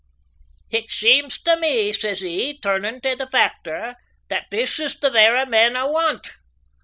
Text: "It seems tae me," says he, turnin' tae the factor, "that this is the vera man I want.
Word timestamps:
"It 0.71 0.89
seems 0.89 1.37
tae 1.39 1.53
me," 1.57 1.93
says 1.93 2.21
he, 2.21 2.57
turnin' 2.59 3.01
tae 3.01 3.13
the 3.13 3.27
factor, 3.27 3.93
"that 4.29 4.47
this 4.49 4.79
is 4.79 4.95
the 4.97 5.11
vera 5.11 5.45
man 5.45 5.75
I 5.75 5.83
want. 5.83 6.37